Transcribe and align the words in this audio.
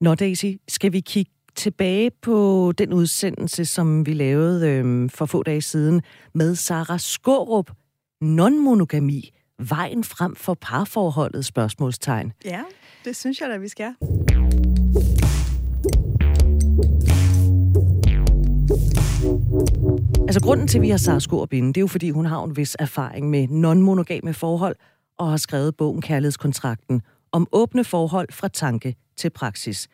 Nå 0.00 0.14
Daisy, 0.14 0.52
skal 0.68 0.92
vi 0.92 1.00
kigge 1.00 1.32
tilbage 1.56 2.10
på 2.22 2.72
den 2.78 2.92
udsendelse, 2.92 3.64
som 3.64 4.06
vi 4.06 4.12
lavede 4.12 4.68
øhm, 4.68 5.08
for 5.08 5.26
få 5.26 5.42
dage 5.42 5.62
siden 5.62 6.02
med 6.34 6.54
Sara 6.54 6.98
Skårup, 6.98 7.70
non-monogami, 8.24 9.30
vejen 9.58 10.04
frem 10.04 10.36
for 10.36 10.54
parforholdet, 10.60 11.44
spørgsmålstegn. 11.44 12.32
Ja, 12.44 12.62
det 13.04 13.16
synes 13.16 13.40
jeg 13.40 13.48
da, 13.50 13.56
vi 13.56 13.68
skal. 13.68 13.94
Altså 20.20 20.40
grunden 20.42 20.68
til, 20.68 20.78
at 20.78 20.82
vi 20.82 20.90
har 20.90 20.96
Sara 20.96 21.20
Skårup 21.20 21.52
inde, 21.52 21.68
det 21.68 21.76
er 21.76 21.80
jo 21.80 21.86
fordi, 21.86 22.10
hun 22.10 22.26
har 22.26 22.44
en 22.44 22.56
vis 22.56 22.76
erfaring 22.78 23.30
med 23.30 23.48
non-monogame 23.48 24.32
forhold 24.32 24.76
og 25.18 25.30
har 25.30 25.36
skrevet 25.36 25.76
bogen 25.76 26.02
Kærlighedskontrakten 26.02 27.02
om 27.32 27.46
åbne 27.52 27.84
forhold 27.84 28.32
fra 28.32 28.48
tanke 28.48 28.96
til 29.16 29.30
praksis, 29.30 29.88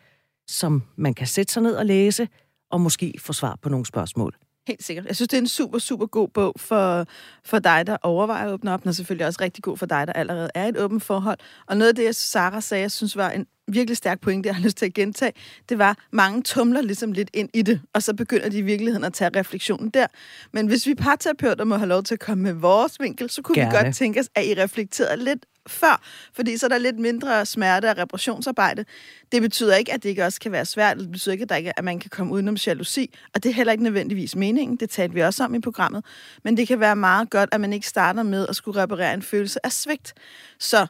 som 0.48 0.82
man 0.96 1.14
kan 1.14 1.26
sætte 1.26 1.52
sig 1.52 1.62
ned 1.62 1.74
og 1.74 1.86
læse 1.86 2.28
og 2.70 2.80
måske 2.80 3.14
få 3.18 3.32
svar 3.32 3.58
på 3.62 3.68
nogle 3.68 3.86
spørgsmål. 3.86 4.34
Helt 4.68 4.84
sikkert. 4.84 5.06
Jeg 5.06 5.16
synes, 5.16 5.28
det 5.28 5.36
er 5.36 5.40
en 5.40 5.48
super, 5.48 5.78
super 5.78 6.06
god 6.06 6.28
bog 6.28 6.54
for, 6.56 7.06
for 7.44 7.58
dig, 7.58 7.86
der 7.86 7.96
overvejer 8.02 8.46
at 8.46 8.52
åbne 8.52 8.72
op, 8.72 8.86
og 8.86 8.94
selvfølgelig 8.94 9.26
også 9.26 9.38
rigtig 9.40 9.64
god 9.64 9.76
for 9.76 9.86
dig, 9.86 10.06
der 10.06 10.12
allerede 10.12 10.50
er 10.54 10.66
et 10.66 10.78
åbent 10.78 11.02
forhold. 11.02 11.38
Og 11.66 11.76
noget 11.76 11.88
af 11.88 11.94
det, 11.94 12.16
Sara 12.16 12.60
sagde, 12.60 12.82
jeg 12.82 12.90
synes 12.90 13.16
var 13.16 13.30
en 13.30 13.46
virkelig 13.68 13.96
stærk 13.96 14.20
pointe, 14.20 14.46
jeg 14.46 14.56
har 14.56 14.62
lyst 14.62 14.76
til 14.76 14.86
at 14.86 14.94
gentage, 14.94 15.32
det 15.68 15.78
var, 15.78 15.98
mange 16.12 16.42
tumler 16.42 16.82
ligesom 16.82 17.12
lidt 17.12 17.30
ind 17.32 17.48
i 17.54 17.62
det, 17.62 17.80
og 17.92 18.02
så 18.02 18.14
begynder 18.14 18.48
de 18.48 18.58
i 18.58 18.62
virkeligheden 18.62 19.04
at 19.04 19.12
tage 19.12 19.30
refleksionen 19.38 19.90
der. 19.90 20.06
Men 20.52 20.66
hvis 20.66 20.86
vi 20.86 20.94
parterapeuter 20.94 21.64
må 21.64 21.76
have 21.76 21.88
lov 21.88 22.02
til 22.02 22.14
at 22.14 22.20
komme 22.20 22.42
med 22.42 22.52
vores 22.52 23.00
vinkel, 23.00 23.30
så 23.30 23.42
kunne 23.42 23.54
Gerne. 23.54 23.70
vi 23.70 23.84
godt 23.84 23.96
tænke 23.96 24.20
os, 24.20 24.28
at 24.34 24.44
I 24.44 24.54
reflekterede 24.54 25.24
lidt 25.24 25.46
før, 25.66 26.02
fordi 26.32 26.56
så 26.56 26.66
er 26.66 26.68
der 26.68 26.78
lidt 26.78 26.98
mindre 26.98 27.46
smerte 27.46 27.90
og 27.90 27.98
reparationsarbejde. 27.98 28.84
Det 29.32 29.42
betyder 29.42 29.76
ikke, 29.76 29.92
at 29.92 30.02
det 30.02 30.08
ikke 30.08 30.24
også 30.24 30.40
kan 30.40 30.52
være 30.52 30.64
svært, 30.64 30.98
det 30.98 31.10
betyder 31.10 31.32
ikke, 31.32 31.42
at, 31.42 31.48
der 31.48 31.56
ikke, 31.56 31.78
at 31.78 31.84
man 31.84 31.98
kan 31.98 32.10
komme 32.10 32.32
udenom 32.32 32.54
jalousi, 32.54 33.14
og 33.34 33.42
det 33.42 33.50
er 33.50 33.54
heller 33.54 33.72
ikke 33.72 33.84
nødvendigvis 33.84 34.36
meningen, 34.36 34.76
det 34.76 34.90
talte 34.90 35.14
vi 35.14 35.20
også 35.20 35.44
om 35.44 35.54
i 35.54 35.60
programmet, 35.60 36.04
men 36.44 36.56
det 36.56 36.68
kan 36.68 36.80
være 36.80 36.96
meget 36.96 37.30
godt, 37.30 37.48
at 37.52 37.60
man 37.60 37.72
ikke 37.72 37.88
starter 37.88 38.22
med 38.22 38.46
at 38.48 38.56
skulle 38.56 38.82
reparere 38.82 39.14
en 39.14 39.22
følelse 39.22 39.66
af 39.66 39.72
svigt. 39.72 40.14
Så 40.58 40.86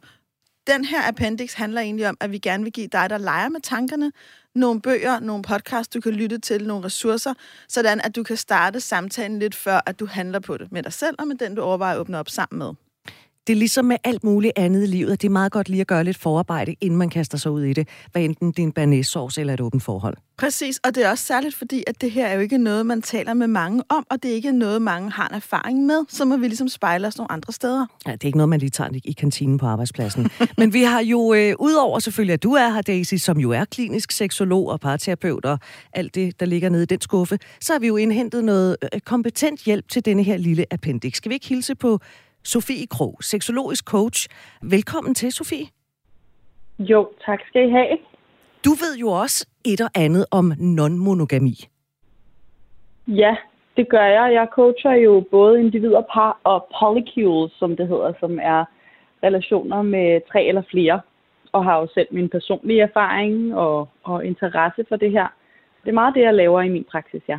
den 0.66 0.84
her 0.84 1.08
appendix 1.08 1.54
handler 1.54 1.80
egentlig 1.80 2.08
om, 2.08 2.16
at 2.20 2.32
vi 2.32 2.38
gerne 2.38 2.62
vil 2.62 2.72
give 2.72 2.86
dig, 2.86 3.10
der 3.10 3.18
leger 3.18 3.48
med 3.48 3.60
tankerne, 3.60 4.12
nogle 4.54 4.80
bøger, 4.80 5.20
nogle 5.20 5.42
podcasts, 5.42 5.94
du 5.94 6.00
kan 6.00 6.12
lytte 6.12 6.38
til, 6.38 6.66
nogle 6.66 6.84
ressourcer, 6.84 7.34
sådan 7.68 8.00
at 8.00 8.16
du 8.16 8.22
kan 8.22 8.36
starte 8.36 8.80
samtalen 8.80 9.38
lidt 9.38 9.54
før, 9.54 9.80
at 9.86 10.00
du 10.00 10.06
handler 10.06 10.38
på 10.38 10.56
det 10.56 10.72
med 10.72 10.82
dig 10.82 10.92
selv 10.92 11.16
og 11.18 11.26
med 11.26 11.36
den, 11.36 11.54
du 11.54 11.62
overvejer 11.62 11.94
at 11.94 12.00
åbne 12.00 12.18
op 12.18 12.28
sammen 12.28 12.58
med 12.58 12.83
det 13.46 13.52
er 13.52 13.56
ligesom 13.56 13.84
med 13.84 13.96
alt 14.04 14.24
muligt 14.24 14.52
andet 14.56 14.82
i 14.82 14.86
livet, 14.86 15.12
at 15.12 15.22
det 15.22 15.28
er 15.28 15.32
meget 15.32 15.52
godt 15.52 15.68
lige 15.68 15.80
at 15.80 15.86
gøre 15.86 16.04
lidt 16.04 16.16
forarbejde, 16.16 16.74
inden 16.80 16.98
man 16.98 17.10
kaster 17.10 17.38
sig 17.38 17.50
ud 17.50 17.62
i 17.62 17.72
det, 17.72 17.88
hvad 18.12 18.22
enten 18.22 18.48
det 18.48 18.58
er 18.58 18.62
en 18.62 18.72
banæssauce 18.72 19.40
eller 19.40 19.54
et 19.54 19.60
åbent 19.60 19.82
forhold. 19.82 20.16
Præcis, 20.38 20.80
og 20.84 20.94
det 20.94 21.04
er 21.04 21.10
også 21.10 21.24
særligt 21.24 21.54
fordi, 21.54 21.84
at 21.86 22.00
det 22.00 22.10
her 22.10 22.26
er 22.26 22.34
jo 22.34 22.40
ikke 22.40 22.58
noget, 22.58 22.86
man 22.86 23.02
taler 23.02 23.34
med 23.34 23.46
mange 23.46 23.82
om, 23.88 24.06
og 24.10 24.22
det 24.22 24.30
er 24.30 24.34
ikke 24.34 24.52
noget, 24.52 24.82
mange 24.82 25.10
har 25.10 25.28
en 25.28 25.34
erfaring 25.34 25.86
med, 25.86 26.04
så 26.08 26.24
må 26.24 26.36
vi 26.36 26.46
ligesom 26.46 26.68
spejle 26.68 27.06
os 27.06 27.16
nogle 27.16 27.32
andre 27.32 27.52
steder. 27.52 27.86
Ja, 28.06 28.12
det 28.12 28.22
er 28.22 28.26
ikke 28.26 28.38
noget, 28.38 28.48
man 28.48 28.60
lige 28.60 28.70
tager 28.70 28.90
i 29.04 29.12
kantinen 29.12 29.58
på 29.58 29.66
arbejdspladsen. 29.66 30.30
Men 30.58 30.72
vi 30.72 30.82
har 30.82 31.00
jo, 31.00 31.34
øh, 31.34 31.54
udover 31.58 31.98
selvfølgelig, 31.98 32.34
at 32.34 32.42
du 32.42 32.52
er 32.52 32.70
her, 32.70 32.82
Daisy, 32.82 33.14
som 33.14 33.38
jo 33.38 33.50
er 33.50 33.64
klinisk 33.64 34.12
seksolog 34.12 34.68
og 34.68 34.80
parterapeut 34.80 35.44
og 35.44 35.58
alt 35.92 36.14
det, 36.14 36.40
der 36.40 36.46
ligger 36.46 36.68
nede 36.68 36.82
i 36.82 36.86
den 36.86 37.00
skuffe, 37.00 37.38
så 37.60 37.72
har 37.72 37.80
vi 37.80 37.86
jo 37.86 37.96
indhentet 37.96 38.44
noget 38.44 38.76
øh, 38.94 39.00
kompetent 39.00 39.60
hjælp 39.60 39.88
til 39.88 40.04
denne 40.04 40.22
her 40.22 40.36
lille 40.36 40.64
appendix. 40.70 41.16
Skal 41.16 41.28
vi 41.28 41.34
ikke 41.34 41.48
hilse 41.48 41.74
på 41.74 42.00
Sofie 42.44 42.86
Krog, 42.86 43.16
seksologisk 43.20 43.84
coach. 43.84 44.28
Velkommen 44.62 45.14
til, 45.14 45.32
Sofie. 45.32 45.66
Jo, 46.78 47.08
tak 47.26 47.40
skal 47.48 47.68
I 47.68 47.70
have. 47.70 47.98
Du 48.64 48.70
ved 48.70 48.96
jo 49.00 49.08
også 49.08 49.46
et 49.64 49.80
og 49.80 49.90
andet 49.94 50.26
om 50.30 50.52
non-monogami. 50.58 51.68
Ja, 53.08 53.36
det 53.76 53.88
gør 53.88 54.04
jeg. 54.04 54.32
Jeg 54.32 54.48
coacher 54.52 54.92
jo 54.92 55.24
både 55.30 55.60
individer, 55.60 56.02
par 56.14 56.40
og 56.44 56.66
polycules, 56.78 57.52
som 57.52 57.76
det 57.76 57.88
hedder, 57.88 58.12
som 58.20 58.38
er 58.42 58.64
relationer 59.22 59.82
med 59.82 60.20
tre 60.32 60.44
eller 60.44 60.62
flere, 60.70 61.00
og 61.52 61.64
har 61.64 61.78
jo 61.80 61.88
selv 61.94 62.08
min 62.10 62.28
personlige 62.28 62.82
erfaring 62.82 63.54
og, 63.54 63.88
og 64.02 64.26
interesse 64.26 64.84
for 64.88 64.96
det 64.96 65.10
her. 65.10 65.28
Det 65.82 65.88
er 65.90 65.94
meget 65.94 66.14
det, 66.14 66.20
jeg 66.20 66.34
laver 66.34 66.62
i 66.62 66.68
min 66.68 66.84
praksis, 66.84 67.22
ja. 67.28 67.38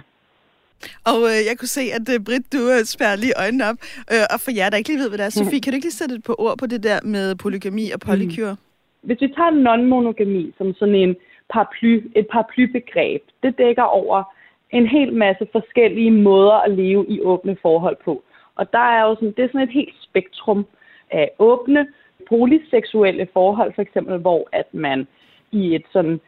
Og 1.12 1.18
øh, 1.32 1.40
jeg 1.50 1.56
kunne 1.60 1.76
se, 1.80 1.84
at 1.98 2.06
uh, 2.14 2.26
Britt, 2.26 2.46
du 2.54 2.62
uh, 2.74 2.82
spærrer 2.94 3.16
lige 3.24 3.40
øjnene 3.44 3.64
op. 3.70 3.80
Uh, 4.14 4.26
og 4.34 4.38
for 4.44 4.52
jer, 4.58 4.70
der 4.70 4.78
ikke 4.78 4.90
lige 4.92 5.02
ved, 5.04 5.10
hvad 5.10 5.20
det 5.20 5.26
er, 5.26 5.36
Sofie, 5.40 5.62
kan 5.62 5.72
du 5.72 5.76
ikke 5.76 5.90
lige 5.90 6.02
sætte 6.02 6.16
et 6.16 6.24
på 6.30 6.36
ord 6.46 6.58
på 6.58 6.66
det 6.74 6.84
der 6.84 7.00
med 7.04 7.36
polygami 7.44 7.86
og 7.96 8.00
polykyre? 8.08 8.54
Mm. 8.54 8.64
Hvis 9.08 9.22
vi 9.22 9.28
tager 9.38 9.54
non-monogami 9.68 10.44
som 10.58 10.74
sådan 10.80 10.96
en 10.96 11.16
paraply, 11.54 11.94
et 12.16 12.28
paraplybegreb, 12.32 13.22
det 13.44 13.58
dækker 13.58 13.84
over 13.84 14.24
en 14.72 14.88
hel 14.88 15.14
masse 15.14 15.48
forskellige 15.52 16.12
måder 16.12 16.58
at 16.66 16.72
leve 16.72 17.06
i 17.10 17.22
åbne 17.22 17.58
forhold 17.62 17.98
på. 18.06 18.24
Og 18.56 18.72
der 18.72 18.86
er 18.96 19.02
jo 19.08 19.16
sådan, 19.16 19.34
det 19.38 19.44
er 19.44 19.48
sådan 19.48 19.68
et 19.68 19.80
helt 19.80 19.96
spektrum 20.10 20.66
af 21.12 21.32
åbne, 21.40 21.88
polyseksuelle 22.30 23.28
forhold, 23.34 23.74
for 23.76 23.82
eksempel, 23.82 24.18
hvor 24.18 24.50
at 24.52 24.74
man 24.74 25.08
i 25.52 25.76
et 25.76 25.86
sådan 25.94 26.20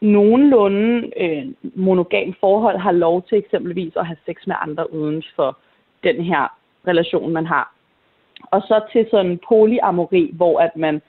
nogenlunde 0.00 1.10
øh, 1.16 1.46
monogam 1.74 2.34
forhold 2.40 2.78
har 2.78 2.92
lov 2.92 3.22
til 3.22 3.38
eksempelvis 3.38 3.92
at 3.96 4.06
have 4.06 4.16
sex 4.26 4.46
med 4.46 4.56
andre 4.60 4.92
uden 4.92 5.22
for 5.36 5.58
den 6.04 6.24
her 6.24 6.56
relation, 6.86 7.32
man 7.32 7.46
har. 7.46 7.74
Og 8.42 8.60
så 8.62 8.80
til 8.92 9.06
sådan 9.10 9.40
polyamori, 9.48 10.30
hvor 10.34 10.60
at 10.60 10.76
man 10.76 11.02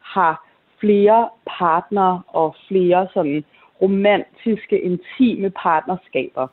har 0.00 0.44
flere 0.80 1.28
partner 1.58 2.20
og 2.28 2.56
flere 2.68 3.08
sådan 3.14 3.44
romantiske, 3.82 4.80
intime 4.80 5.50
partnerskaber. 5.50 6.46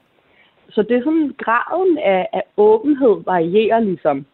Så 0.69 0.81
det 0.81 0.97
er 0.97 1.03
sådan, 1.03 1.35
graden 1.37 1.97
af, 1.97 2.27
af 2.33 2.43
åbenhed 2.57 3.23
varierer 3.25 3.79
ligesom. 3.79 4.25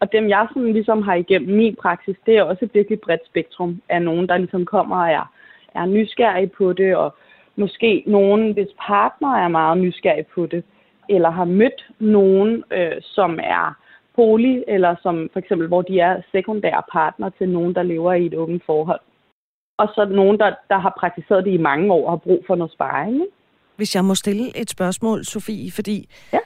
Og 0.00 0.12
dem, 0.12 0.28
jeg 0.28 0.46
sådan 0.48 0.72
ligesom 0.72 1.02
har 1.02 1.14
igennem 1.14 1.56
min 1.56 1.76
praksis, 1.82 2.16
det 2.26 2.36
er 2.36 2.42
også 2.42 2.64
et 2.64 2.74
virkelig 2.74 3.00
bredt 3.00 3.26
spektrum 3.26 3.82
af 3.88 4.02
nogen, 4.02 4.28
der 4.28 4.36
ligesom 4.36 4.64
kommer 4.64 4.96
og 4.96 5.10
er 5.10 5.32
er 5.76 5.86
nysgerrige 5.86 6.50
på 6.58 6.72
det, 6.72 6.96
og 6.96 7.14
måske 7.56 8.02
nogen, 8.06 8.52
hvis 8.52 8.68
partner 8.86 9.32
er 9.44 9.48
meget 9.48 9.78
nysgerrig 9.78 10.26
på 10.34 10.46
det, 10.46 10.64
eller 11.08 11.30
har 11.30 11.44
mødt 11.44 11.80
nogen, 11.98 12.64
øh, 12.72 12.96
som 13.00 13.38
er 13.42 13.76
poli, 14.16 14.64
eller 14.68 14.94
som 15.02 15.28
for 15.32 15.38
eksempel, 15.38 15.68
hvor 15.68 15.82
de 15.82 16.00
er 16.00 16.22
sekundære 16.32 16.82
partner 16.92 17.28
til 17.38 17.48
nogen, 17.48 17.74
der 17.74 17.82
lever 17.82 18.12
i 18.12 18.26
et 18.26 18.34
åbent 18.34 18.62
forhold. 18.66 19.00
Og 19.78 19.88
så 19.94 20.04
nogen, 20.10 20.38
der, 20.38 20.50
der 20.68 20.78
har 20.78 20.96
praktiseret 21.00 21.44
det 21.44 21.52
i 21.52 21.66
mange 21.70 21.92
år 21.92 22.04
og 22.06 22.12
har 22.12 22.16
brug 22.16 22.44
for 22.46 22.54
noget 22.54 22.72
sparring. 22.72 23.22
Hvis 23.76 23.94
jeg 23.94 24.04
må 24.04 24.14
stille 24.14 24.60
et 24.60 24.70
spørgsmål, 24.70 25.24
Sofie, 25.24 25.72
fordi 25.72 26.08
ja. 26.32 26.38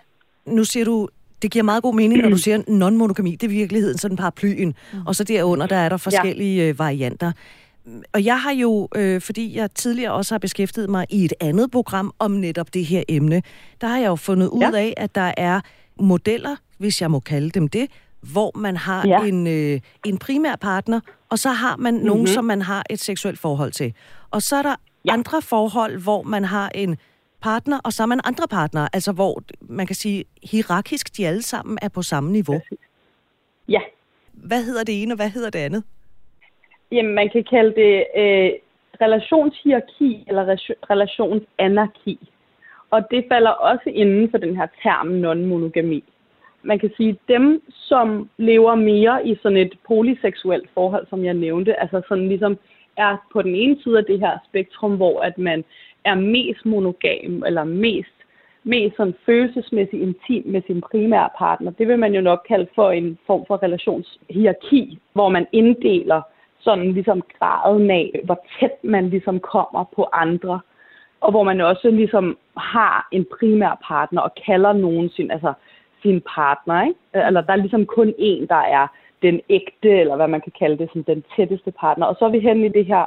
nu 0.46 0.64
siger 0.64 0.84
du, 0.84 1.08
det 1.42 1.50
giver 1.50 1.62
meget 1.62 1.82
god 1.82 1.94
mening, 1.94 2.22
når 2.22 2.30
du 2.30 2.36
siger 2.46 2.58
non-monogami, 2.58 3.30
det 3.30 3.42
er 3.42 3.48
i 3.48 3.54
virkeligheden 3.54 3.98
sådan 3.98 4.16
paraplyen, 4.16 4.74
mm. 4.92 5.06
og 5.06 5.14
så 5.14 5.24
derunder, 5.24 5.66
der 5.66 5.76
er 5.76 5.88
der 5.88 5.96
forskellige 5.96 6.62
ja. 6.62 6.68
Øh, 6.68 6.78
varianter 6.78 7.32
og 8.12 8.24
jeg 8.24 8.40
har 8.40 8.52
jo, 8.52 8.88
øh, 8.96 9.20
fordi 9.20 9.56
jeg 9.56 9.70
tidligere 9.74 10.12
også 10.12 10.34
har 10.34 10.38
beskæftiget 10.38 10.90
mig 10.90 11.06
i 11.10 11.24
et 11.24 11.32
andet 11.40 11.70
program 11.70 12.12
om 12.18 12.30
netop 12.30 12.74
det 12.74 12.84
her 12.86 13.02
emne, 13.08 13.42
der 13.80 13.86
har 13.86 13.98
jeg 13.98 14.06
jo 14.08 14.16
fundet 14.16 14.48
ud 14.48 14.60
ja. 14.60 14.78
af, 14.78 14.94
at 14.96 15.14
der 15.14 15.32
er 15.36 15.60
modeller, 16.00 16.56
hvis 16.78 17.02
jeg 17.02 17.10
må 17.10 17.20
kalde 17.20 17.50
dem 17.50 17.68
det, 17.68 17.90
hvor 18.20 18.58
man 18.58 18.76
har 18.76 19.06
ja. 19.06 19.24
en, 19.24 19.46
øh, 19.46 19.80
en 20.06 20.18
primær 20.18 20.56
partner, 20.56 21.00
og 21.28 21.38
så 21.38 21.48
har 21.50 21.76
man 21.76 21.94
mm-hmm. 21.94 22.06
nogen, 22.06 22.26
som 22.26 22.44
man 22.44 22.62
har 22.62 22.84
et 22.90 23.00
seksuelt 23.00 23.38
forhold 23.38 23.72
til. 23.72 23.94
Og 24.30 24.42
så 24.42 24.56
er 24.56 24.62
der 24.62 24.76
ja. 25.04 25.12
andre 25.12 25.42
forhold, 25.42 25.98
hvor 25.98 26.22
man 26.22 26.44
har 26.44 26.70
en 26.74 26.96
partner, 27.42 27.78
og 27.84 27.92
så 27.92 28.02
er 28.02 28.06
man 28.06 28.20
andre 28.24 28.48
partnere, 28.48 28.88
altså 28.92 29.12
hvor 29.12 29.42
man 29.60 29.86
kan 29.86 29.96
sige, 29.96 30.24
hierarkisk 30.42 31.16
de 31.16 31.26
alle 31.26 31.42
sammen 31.42 31.78
er 31.82 31.88
på 31.88 32.02
samme 32.02 32.32
niveau. 32.32 32.60
Ja. 33.68 33.80
Hvad 34.32 34.64
hedder 34.64 34.84
det 34.84 35.02
ene, 35.02 35.14
og 35.14 35.16
hvad 35.16 35.30
hedder 35.30 35.50
det 35.50 35.58
andet? 35.58 35.84
Jamen, 36.92 37.14
man 37.14 37.28
kan 37.28 37.44
kalde 37.44 37.74
det 37.74 38.06
øh, 38.16 38.50
relationshierarki 39.00 40.24
eller 40.28 40.44
relationsanarki. 40.90 42.18
Og 42.90 43.10
det 43.10 43.24
falder 43.32 43.50
også 43.50 43.90
inden 43.90 44.30
for 44.30 44.38
den 44.38 44.56
her 44.56 44.66
term 44.82 45.08
non-monogami. 45.24 46.02
Man 46.62 46.78
kan 46.78 46.90
sige, 46.96 47.08
at 47.08 47.16
dem, 47.28 47.62
som 47.70 48.30
lever 48.36 48.74
mere 48.74 49.26
i 49.26 49.36
sådan 49.42 49.58
et 49.58 49.74
polyseksuelt 49.86 50.70
forhold, 50.74 51.06
som 51.10 51.24
jeg 51.24 51.34
nævnte, 51.34 51.80
altså 51.80 52.02
sådan 52.08 52.28
ligesom 52.28 52.58
er 52.96 53.16
på 53.32 53.42
den 53.42 53.54
ene 53.54 53.76
side 53.82 53.98
af 53.98 54.04
det 54.04 54.20
her 54.20 54.38
spektrum, 54.48 54.96
hvor 54.96 55.20
at 55.20 55.38
man 55.38 55.64
er 56.04 56.14
mest 56.14 56.66
monogam, 56.66 57.42
eller 57.46 57.64
mest, 57.64 58.16
mest 58.64 58.96
sådan 58.96 59.14
følelsesmæssigt 59.26 60.02
intim 60.02 60.42
med 60.46 60.62
sin 60.66 60.80
primære 60.80 61.28
partner, 61.38 61.70
det 61.70 61.88
vil 61.88 61.98
man 61.98 62.14
jo 62.14 62.20
nok 62.20 62.44
kalde 62.48 62.66
for 62.74 62.90
en 62.90 63.18
form 63.26 63.44
for 63.46 63.62
relationshierarki, 63.62 64.98
hvor 65.12 65.28
man 65.28 65.46
inddeler 65.52 66.22
sådan 66.60 66.92
ligesom 66.92 67.22
graden 67.38 67.90
af, 67.90 68.20
hvor 68.24 68.44
tæt 68.60 68.84
man 68.84 69.08
ligesom 69.08 69.40
kommer 69.40 69.84
på 69.96 70.08
andre. 70.12 70.60
Og 71.20 71.30
hvor 71.30 71.42
man 71.42 71.60
også 71.60 71.90
ligesom 71.90 72.38
har 72.56 73.08
en 73.12 73.26
primær 73.38 73.80
partner 73.86 74.20
og 74.20 74.34
kalder 74.46 74.72
nogen 74.72 75.08
sin, 75.08 75.30
altså 75.30 75.52
sin 76.02 76.22
partner. 76.34 76.82
Ikke? 76.82 77.26
Eller 77.26 77.40
der 77.40 77.52
er 77.52 77.56
ligesom 77.56 77.86
kun 77.86 78.14
en, 78.18 78.46
der 78.46 78.62
er 78.78 78.86
den 79.22 79.40
ægte, 79.48 79.90
eller 79.90 80.16
hvad 80.16 80.28
man 80.28 80.40
kan 80.40 80.52
kalde 80.58 80.78
det, 80.78 80.88
som 80.92 81.04
den 81.04 81.24
tætteste 81.36 81.70
partner. 81.70 82.06
Og 82.06 82.16
så 82.18 82.24
er 82.24 82.30
vi 82.30 82.40
hen 82.40 82.64
i 82.64 82.68
det 82.68 82.86
her 82.86 83.04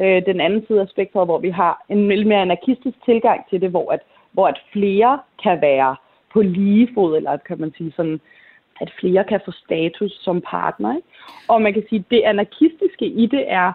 øh, 0.00 0.26
den 0.26 0.40
anden 0.40 0.66
side 0.66 0.80
af 0.80 0.88
spektret, 0.88 1.26
hvor 1.26 1.38
vi 1.38 1.50
har 1.50 1.84
en 1.88 2.08
lidt 2.08 2.26
mere 2.26 2.42
anarkistisk 2.42 3.04
tilgang 3.04 3.40
til 3.50 3.60
det, 3.60 3.70
hvor 3.70 3.92
at, 3.92 4.00
hvor 4.32 4.48
at 4.48 4.60
flere 4.72 5.18
kan 5.42 5.60
være 5.60 5.96
på 6.32 6.42
lige 6.42 6.88
fod, 6.94 7.16
eller 7.16 7.36
kan 7.36 7.60
man 7.60 7.72
sige 7.76 7.92
sådan, 7.96 8.20
at 8.80 8.92
flere 9.00 9.24
kan 9.24 9.40
få 9.44 9.52
status 9.52 10.12
som 10.22 10.40
partner. 10.40 10.96
Ikke? 10.96 11.08
Og 11.48 11.62
man 11.62 11.72
kan 11.74 11.84
sige, 11.88 11.98
at 11.98 12.10
det 12.10 12.22
anarkistiske 12.22 13.06
i 13.06 13.26
det 13.26 13.44
er 13.52 13.72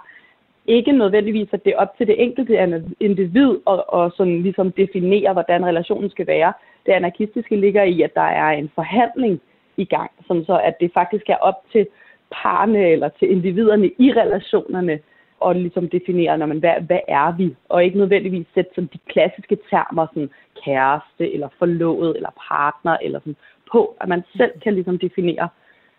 ikke 0.67 0.91
nødvendigvis, 0.91 1.49
at 1.51 1.65
det 1.65 1.73
er 1.73 1.77
op 1.77 1.97
til 1.97 2.07
det 2.07 2.23
enkelte 2.23 2.83
individ 2.99 3.49
at, 3.67 3.83
og 3.87 4.11
sådan 4.17 4.41
ligesom 4.41 4.71
definere, 4.71 5.33
hvordan 5.33 5.65
relationen 5.65 6.09
skal 6.09 6.27
være. 6.27 6.53
Det 6.85 6.91
anarkistiske 6.91 7.55
ligger 7.55 7.83
i, 7.83 8.01
at 8.01 8.15
der 8.15 8.21
er 8.21 8.49
en 8.49 8.71
forhandling 8.75 9.41
i 9.77 9.85
gang, 9.85 10.11
som 10.27 10.45
så 10.45 10.59
at 10.63 10.79
det 10.79 10.91
faktisk 10.93 11.29
er 11.29 11.37
op 11.37 11.59
til 11.71 11.87
parne 12.31 12.87
eller 12.87 13.09
til 13.19 13.31
individerne 13.31 13.91
i 13.99 14.11
relationerne 14.11 14.99
og 15.39 15.55
ligesom 15.55 15.89
definere, 15.89 16.37
når 16.37 16.45
man, 16.45 16.59
hvad, 16.59 16.81
hvad 16.81 16.99
er 17.07 17.35
vi, 17.37 17.55
og 17.69 17.83
ikke 17.83 17.97
nødvendigvis 17.97 18.47
sætte 18.53 18.71
sådan 18.75 18.89
de 18.93 18.99
klassiske 19.07 19.57
termer, 19.69 20.07
sådan 20.07 20.29
kæreste, 20.65 21.33
eller 21.33 21.49
forlovet, 21.59 22.15
eller 22.15 22.29
partner, 22.49 22.97
eller 23.01 23.19
sådan 23.19 23.35
på, 23.71 23.97
at 24.01 24.07
man 24.09 24.21
selv 24.37 24.51
kan 24.63 24.73
ligesom 24.73 24.99
definere 24.99 25.49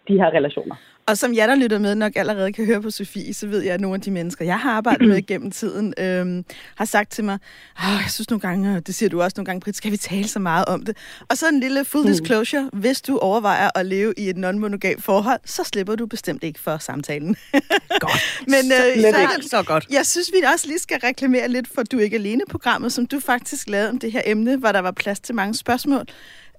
de 0.08 0.14
her 0.20 0.30
relationer. 0.38 0.76
Og 1.08 1.18
som 1.18 1.34
jeg, 1.34 1.48
der 1.48 1.54
lytter 1.54 1.78
med, 1.78 1.94
nok 1.94 2.12
allerede 2.16 2.52
kan 2.52 2.66
høre 2.66 2.82
på 2.82 2.90
Sofie, 2.90 3.34
så 3.34 3.46
ved 3.46 3.62
jeg, 3.62 3.74
at 3.74 3.80
nogle 3.80 3.94
af 3.94 4.00
de 4.00 4.10
mennesker, 4.10 4.44
jeg 4.44 4.58
har 4.58 4.70
arbejdet 4.70 5.08
med 5.08 5.22
gennem 5.30 5.50
tiden, 5.50 5.94
øhm, 5.98 6.44
har 6.76 6.84
sagt 6.84 7.12
til 7.12 7.24
mig, 7.24 7.38
jeg 7.82 8.04
synes 8.08 8.30
nogle 8.30 8.40
gange, 8.40 8.76
og 8.76 8.86
det 8.86 8.94
siger 8.94 9.10
du 9.10 9.22
også 9.22 9.34
nogle 9.36 9.46
gange, 9.46 9.60
Britt, 9.60 9.76
skal 9.76 9.92
vi 9.92 9.96
tale 9.96 10.28
så 10.28 10.38
meget 10.38 10.64
om 10.64 10.84
det? 10.84 10.96
Og 11.30 11.36
så 11.36 11.48
en 11.48 11.60
lille 11.60 11.84
full 11.84 12.04
mm. 12.04 12.10
disclosure, 12.10 12.70
hvis 12.72 13.02
du 13.02 13.18
overvejer 13.18 13.70
at 13.74 13.86
leve 13.86 14.14
i 14.16 14.28
et 14.28 14.36
non-monogam 14.36 15.00
forhold, 15.00 15.40
så 15.44 15.64
slipper 15.64 15.94
du 15.94 16.06
bestemt 16.06 16.44
ikke 16.44 16.60
for 16.60 16.76
samtalen. 16.78 17.36
godt. 18.06 18.40
Men 18.52 18.72
øh, 18.72 19.02
så, 19.02 19.40
så, 19.42 19.48
så 19.48 19.62
godt. 19.66 19.86
Jeg 19.90 20.06
synes, 20.06 20.30
vi 20.32 20.38
også 20.54 20.66
lige 20.66 20.78
skal 20.78 20.98
reklamere 21.04 21.48
lidt 21.48 21.68
for 21.74 21.82
Du 21.82 21.98
er 21.98 22.02
ikke 22.02 22.16
alene-programmet, 22.16 22.92
som 22.92 23.06
du 23.06 23.20
faktisk 23.20 23.68
lavede 23.68 23.90
om 23.90 23.98
det 23.98 24.12
her 24.12 24.22
emne, 24.26 24.56
hvor 24.56 24.72
der 24.72 24.80
var 24.80 24.90
plads 24.92 25.20
til 25.20 25.34
mange 25.34 25.54
spørgsmål. 25.54 26.06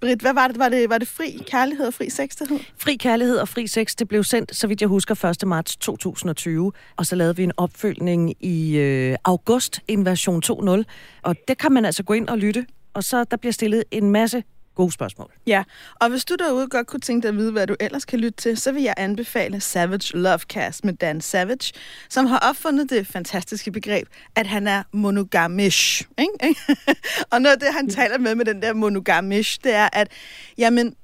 Britt, 0.01 0.21
hvad 0.21 0.33
var 0.33 0.47
det? 0.47 0.59
Var 0.59 0.69
det, 0.69 0.89
var 0.89 0.97
det 0.97 1.07
fri 1.07 1.39
kærlighed 1.47 1.87
og 1.87 1.93
fri 1.93 2.09
sex, 2.09 2.29
det 2.29 2.49
hed? 2.49 2.59
Fri 2.77 2.95
kærlighed 2.95 3.37
og 3.37 3.47
fri 3.47 3.67
sex, 3.67 3.95
det 3.95 4.07
blev 4.07 4.23
sendt, 4.23 4.55
så 4.55 4.67
vidt 4.67 4.81
jeg 4.81 4.89
husker, 4.89 5.25
1. 5.25 5.47
marts 5.47 5.77
2020. 5.77 6.71
Og 6.97 7.05
så 7.05 7.15
lavede 7.15 7.35
vi 7.35 7.43
en 7.43 7.51
opfølgning 7.57 8.33
i 8.39 8.77
øh, 8.77 9.15
august, 9.23 9.81
en 9.87 10.05
version 10.05 10.41
2.0. 10.45 10.83
Og 11.21 11.35
det 11.47 11.57
kan 11.57 11.71
man 11.71 11.85
altså 11.85 12.03
gå 12.03 12.13
ind 12.13 12.29
og 12.29 12.37
lytte. 12.37 12.65
Og 12.93 13.03
så 13.03 13.23
der 13.23 13.37
bliver 13.37 13.53
stillet 13.53 13.83
en 13.91 14.11
masse 14.11 14.43
gode 14.77 14.91
spørgsmål. 14.91 15.31
Ja, 15.47 15.63
og 15.95 16.09
hvis 16.09 16.25
du 16.25 16.35
derude 16.39 16.67
godt 16.67 16.87
kunne 16.87 16.99
tænke 16.99 17.23
dig 17.23 17.29
at 17.29 17.37
vide, 17.37 17.51
hvad 17.51 17.67
du 17.67 17.75
ellers 17.79 18.05
kan 18.05 18.19
lytte 18.19 18.37
til, 18.37 18.57
så 18.57 18.71
vil 18.71 18.83
jeg 18.83 18.93
anbefale 18.97 19.59
Savage 19.59 20.17
Lovecast 20.17 20.85
med 20.85 20.93
Dan 20.93 21.21
Savage, 21.21 21.73
som 22.09 22.25
har 22.25 22.39
opfundet 22.39 22.89
det 22.89 23.07
fantastiske 23.07 23.71
begreb, 23.71 24.07
at 24.35 24.47
han 24.47 24.67
er 24.67 24.83
monogamish. 24.91 26.03
Ikke? 26.17 26.55
og 27.31 27.41
noget 27.41 27.53
af 27.55 27.59
det, 27.59 27.73
han 27.73 27.89
taler 27.89 28.17
med 28.17 28.35
med 28.35 28.45
den 28.45 28.61
der 28.61 28.73
monogamish, 28.73 29.59
det 29.63 29.73
er, 29.73 29.89
at 29.93 30.11
jamen, 30.57 30.95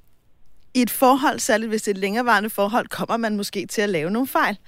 i 0.74 0.82
et 0.82 0.90
forhold, 0.90 1.38
særligt 1.38 1.68
hvis 1.68 1.82
det 1.82 1.90
er 1.90 1.94
et 1.94 2.00
længerevarende 2.00 2.50
forhold, 2.50 2.86
kommer 2.88 3.16
man 3.16 3.36
måske 3.36 3.66
til 3.66 3.82
at 3.82 3.88
lave 3.88 4.10
nogle 4.10 4.28
fejl. 4.28 4.58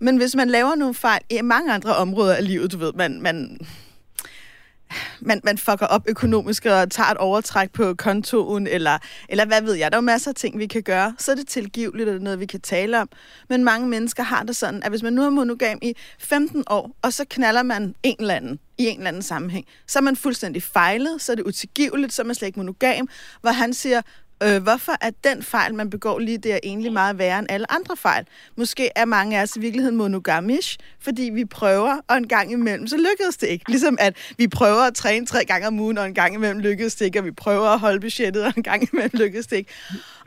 Men 0.00 0.16
hvis 0.16 0.34
man 0.34 0.48
laver 0.48 0.74
nogle 0.74 0.94
fejl 0.94 1.20
i 1.30 1.42
mange 1.42 1.72
andre 1.72 1.96
områder 1.96 2.34
af 2.34 2.46
livet, 2.46 2.72
du 2.72 2.78
ved, 2.78 2.92
man, 2.92 3.22
man 3.22 3.58
man, 5.20 5.40
man 5.44 5.58
fucker 5.58 5.86
op 5.86 6.04
økonomisk 6.08 6.64
og 6.64 6.90
tager 6.90 7.10
et 7.10 7.16
overtræk 7.16 7.72
på 7.72 7.94
kontoen, 7.94 8.66
eller, 8.66 8.98
eller 9.28 9.44
hvad 9.46 9.62
ved 9.62 9.74
jeg. 9.74 9.92
Der 9.92 9.98
er 9.98 10.02
masser 10.02 10.30
af 10.30 10.34
ting, 10.34 10.58
vi 10.58 10.66
kan 10.66 10.82
gøre. 10.82 11.14
Så 11.18 11.30
er 11.30 11.34
det 11.34 11.48
tilgiveligt, 11.48 12.08
og 12.08 12.12
det 12.14 12.20
er 12.20 12.24
noget, 12.24 12.40
vi 12.40 12.46
kan 12.46 12.60
tale 12.60 13.00
om. 13.00 13.08
Men 13.48 13.64
mange 13.64 13.88
mennesker 13.88 14.22
har 14.22 14.42
det 14.42 14.56
sådan, 14.56 14.82
at 14.82 14.90
hvis 14.90 15.02
man 15.02 15.12
nu 15.12 15.22
er 15.22 15.30
monogam 15.30 15.78
i 15.82 15.94
15 16.18 16.64
år, 16.66 16.96
og 17.02 17.12
så 17.12 17.24
knaller 17.30 17.62
man 17.62 17.94
en 18.02 18.16
eller 18.18 18.34
anden 18.34 18.58
i 18.78 18.86
en 18.86 18.96
eller 18.96 19.08
anden 19.08 19.22
sammenhæng, 19.22 19.66
så 19.86 19.98
er 19.98 20.02
man 20.02 20.16
fuldstændig 20.16 20.62
fejlet, 20.62 21.22
så 21.22 21.32
er 21.32 21.36
det 21.36 21.42
utilgiveligt, 21.42 22.12
så 22.12 22.22
er 22.22 22.26
man 22.26 22.34
slet 22.34 22.46
ikke 22.46 22.58
monogam, 22.58 23.08
hvor 23.40 23.50
han 23.50 23.74
siger, 23.74 24.02
Øh, 24.42 24.62
hvorfor 24.62 24.92
er 25.00 25.10
den 25.24 25.42
fejl, 25.42 25.74
man 25.74 25.90
begår 25.90 26.18
lige 26.18 26.38
der, 26.38 26.58
egentlig 26.62 26.92
meget 26.92 27.18
værre 27.18 27.38
end 27.38 27.46
alle 27.50 27.72
andre 27.72 27.96
fejl? 27.96 28.24
Måske 28.56 28.90
er 28.96 29.04
mange 29.04 29.38
af 29.38 29.42
os 29.42 29.56
i 29.56 29.60
virkeligheden 29.60 29.96
monogamish, 29.96 30.78
fordi 31.00 31.30
vi 31.32 31.44
prøver, 31.44 31.96
og 32.08 32.16
en 32.16 32.28
gang 32.28 32.52
imellem, 32.52 32.86
så 32.86 32.96
lykkedes 32.96 33.36
det 33.36 33.46
ikke. 33.46 33.64
Ligesom 33.68 33.96
at 34.00 34.34
vi 34.38 34.48
prøver 34.48 34.86
at 34.86 34.94
træne 34.94 35.26
tre 35.26 35.44
gange 35.44 35.66
om 35.66 35.80
ugen, 35.80 35.98
og 35.98 36.06
en 36.06 36.14
gang 36.14 36.34
imellem 36.34 36.60
lykkedes 36.60 36.94
det 36.94 37.04
ikke, 37.04 37.18
og 37.18 37.24
vi 37.24 37.30
prøver 37.30 37.68
at 37.68 37.80
holde 37.80 38.00
budgettet, 38.00 38.44
og 38.44 38.52
en 38.56 38.62
gang 38.62 38.88
imellem 38.92 39.10
lykkedes 39.14 39.46
det 39.46 39.56
ikke. 39.56 39.70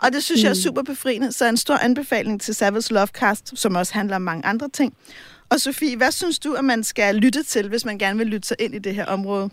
Og 0.04 0.12
det 0.14 0.24
synes 0.24 0.44
jeg 0.44 0.50
er 0.50 0.54
mm. 0.54 0.66
super 0.66 0.84
befriende, 0.84 1.32
så 1.32 1.50
en 1.50 1.58
stor 1.58 1.76
anbefaling 1.76 2.42
til 2.42 2.56
Savage 2.56 2.94
Lovecast, 2.94 3.60
som 3.60 3.76
også 3.76 3.94
handler 3.94 4.16
om 4.16 4.22
mange 4.22 4.46
andre 4.46 4.70
ting. 4.70 4.94
Og 5.52 5.60
Sofie, 5.60 5.98
hvad 5.98 6.12
synes 6.12 6.40
du, 6.40 6.54
at 6.54 6.66
man 6.66 6.84
skal 6.84 7.16
lytte 7.16 7.44
til, 7.44 7.70
hvis 7.70 7.86
man 7.86 7.98
gerne 7.98 8.18
vil 8.18 8.28
lytte 8.28 8.48
sig 8.48 8.58
ind 8.60 8.76
i 8.76 8.80
det 8.80 8.96
her 8.96 9.06
område? 9.06 9.50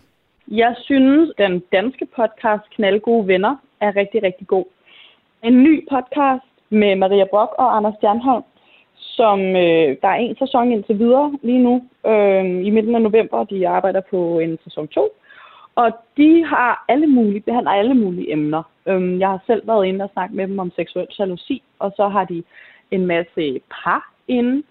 Jeg 0.48 0.74
synes, 0.84 1.30
den 1.38 1.62
danske 1.72 2.06
podcast 2.16 2.64
Knaldgode 2.76 3.26
Venner 3.26 3.56
er 3.80 3.96
rigtig, 3.96 4.22
rigtig 4.22 4.46
god. 4.46 4.64
En 5.42 5.62
ny 5.62 5.88
podcast 5.90 6.44
med 6.70 6.96
Maria 6.96 7.24
Brock 7.24 7.52
og 7.58 7.76
Anders 7.76 7.94
Stjernholm, 7.94 8.44
som 8.96 9.40
øh, 9.40 9.96
der 10.02 10.08
er 10.08 10.14
en 10.14 10.36
sæson 10.38 10.72
indtil 10.72 10.98
videre 10.98 11.38
lige 11.42 11.58
nu, 11.58 11.74
øh, 12.06 12.66
i 12.66 12.70
midten 12.70 12.94
af 12.94 13.02
november. 13.02 13.44
De 13.44 13.68
arbejder 13.68 14.00
på 14.10 14.38
en 14.38 14.58
sæson 14.64 14.88
2. 14.88 15.08
Og 15.74 15.92
de 16.16 16.44
har 16.44 16.84
alle 16.88 17.06
mulige, 17.06 17.40
behandler 17.40 17.70
alle 17.70 17.94
mulige 17.94 18.32
emner. 18.32 18.62
Øh, 18.86 19.18
jeg 19.18 19.28
har 19.28 19.40
selv 19.46 19.68
været 19.68 19.86
inde 19.86 20.04
og 20.04 20.10
snakket 20.12 20.36
med 20.36 20.48
dem 20.48 20.58
om 20.58 20.72
seksuel 20.76 21.06
jalousi, 21.18 21.62
og 21.78 21.92
så 21.96 22.08
har 22.08 22.24
de 22.24 22.42
en 22.90 23.06
masse 23.06 23.60
par 23.70 24.12
inde, 24.28 24.62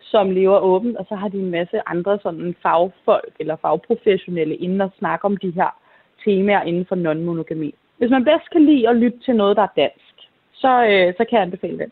som 0.00 0.30
lever 0.30 0.58
åbent, 0.58 0.96
og 0.96 1.06
så 1.08 1.14
har 1.14 1.28
de 1.28 1.38
en 1.38 1.50
masse 1.50 1.88
andre 1.88 2.18
sådan 2.22 2.54
fagfolk 2.62 3.34
eller 3.40 3.56
fagprofessionelle 3.56 4.56
inde 4.56 4.84
og 4.84 4.90
snakke 4.98 5.24
om 5.24 5.36
de 5.36 5.50
her 5.50 5.70
temaer 6.24 6.62
inden 6.62 6.86
for 6.86 6.96
non-monogami. 6.96 7.70
Hvis 8.02 8.10
man 8.10 8.24
bedst 8.24 8.50
kan 8.52 8.66
lide 8.66 8.88
at 8.88 8.96
lytte 8.96 9.18
til 9.24 9.34
noget, 9.36 9.56
der 9.56 9.62
er 9.62 9.74
dansk, 9.76 10.14
så, 10.54 10.72
øh, 10.90 11.14
så 11.16 11.24
kan 11.28 11.36
jeg 11.36 11.42
anbefale 11.42 11.78
det. 11.78 11.90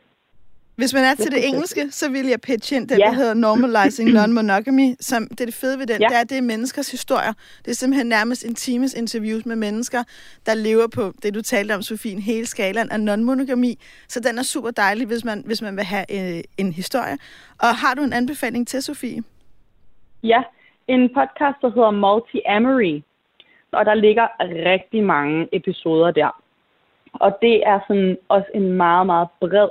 Hvis 0.76 0.94
man 0.94 1.04
er 1.04 1.14
til 1.14 1.30
det 1.32 1.48
engelske, 1.48 1.90
så 1.90 2.10
vil 2.10 2.26
jeg 2.26 2.40
pitche 2.40 2.76
ind 2.76 2.88
det, 2.88 2.98
ja. 2.98 3.04
der 3.04 3.12
hedder 3.12 3.34
Normalizing 3.34 4.08
Non-Monogamy. 4.18 4.96
Som, 5.00 5.26
det 5.30 5.40
er 5.40 5.44
det 5.44 5.54
fede 5.54 5.78
ved 5.78 5.86
den, 5.86 6.00
ja. 6.00 6.08
det 6.08 6.16
er, 6.16 6.24
det 6.24 6.38
er 6.38 6.42
menneskers 6.42 6.90
historier. 6.90 7.32
Det 7.64 7.70
er 7.70 7.74
simpelthen 7.74 8.06
nærmest 8.06 8.44
intimes 8.44 8.94
interviews 8.94 9.46
med 9.46 9.56
mennesker, 9.56 10.02
der 10.46 10.54
lever 10.54 10.86
på 10.94 11.02
det, 11.22 11.34
du 11.34 11.42
talte 11.42 11.74
om, 11.74 11.82
Sofie, 11.82 12.12
en 12.12 12.22
hele 12.22 12.46
skalaen 12.46 12.90
af 12.90 12.98
non-monogami. 13.08 13.74
Så 14.08 14.20
den 14.20 14.38
er 14.38 14.42
super 14.42 14.70
dejlig, 14.70 15.06
hvis 15.06 15.24
man, 15.24 15.42
hvis 15.46 15.62
man 15.62 15.76
vil 15.76 15.84
have 15.84 16.06
øh, 16.16 16.42
en 16.58 16.72
historie. 16.72 17.16
Og 17.64 17.70
har 17.82 17.94
du 17.94 18.02
en 18.02 18.12
anbefaling 18.12 18.68
til, 18.68 18.82
Sofie? 18.82 19.22
Ja, 20.22 20.42
en 20.88 21.08
podcast, 21.08 21.56
der 21.62 21.70
hedder 21.76 21.92
Multi-Amory. 22.04 23.09
Og 23.72 23.86
der 23.86 23.94
ligger 23.94 24.26
rigtig 24.70 25.04
mange 25.04 25.48
episoder 25.52 26.10
der. 26.10 26.42
Og 27.12 27.38
det 27.42 27.66
er 27.66 27.80
sådan 27.88 28.18
også 28.28 28.48
en 28.54 28.72
meget, 28.72 29.06
meget 29.06 29.28
bred 29.40 29.68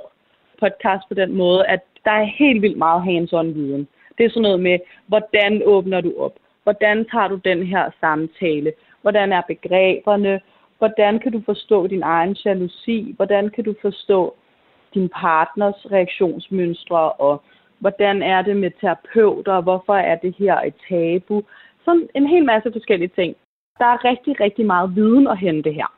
podcast 0.59 1.03
på 1.07 1.13
den 1.13 1.35
måde, 1.35 1.67
at 1.67 1.79
der 2.05 2.11
er 2.11 2.23
helt 2.23 2.61
vildt 2.61 2.77
meget 2.77 3.01
hands-on 3.01 3.53
viden. 3.53 3.87
Det 4.17 4.25
er 4.25 4.29
sådan 4.29 4.41
noget 4.41 4.59
med, 4.59 4.79
hvordan 5.07 5.61
åbner 5.65 6.01
du 6.01 6.13
op? 6.17 6.35
Hvordan 6.63 7.05
tager 7.11 7.27
du 7.27 7.35
den 7.35 7.65
her 7.65 7.89
samtale? 7.99 8.73
Hvordan 9.01 9.33
er 9.33 9.41
begreberne? 9.47 10.41
Hvordan 10.77 11.19
kan 11.19 11.31
du 11.31 11.41
forstå 11.45 11.87
din 11.87 12.03
egen 12.03 12.33
jalousi? 12.45 13.13
Hvordan 13.15 13.49
kan 13.49 13.63
du 13.63 13.75
forstå 13.81 14.35
din 14.93 15.09
partners 15.09 15.91
reaktionsmønstre? 15.91 17.11
Og 17.11 17.41
hvordan 17.79 18.21
er 18.21 18.41
det 18.41 18.57
med 18.57 18.71
terapeuter? 18.81 19.61
Hvorfor 19.61 19.95
er 19.95 20.15
det 20.15 20.35
her 20.35 20.59
et 20.59 20.73
tabu? 20.89 21.43
Sådan 21.85 22.09
en 22.15 22.27
hel 22.27 22.45
masse 22.45 22.71
forskellige 22.71 23.11
ting. 23.15 23.35
Der 23.79 23.85
er 23.85 24.05
rigtig, 24.05 24.39
rigtig 24.39 24.65
meget 24.65 24.95
viden 24.95 25.27
at 25.27 25.37
hente 25.39 25.71
her. 25.71 25.89